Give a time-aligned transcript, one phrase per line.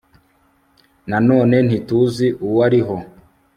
[1.09, 2.95] na none ntituzi uwariho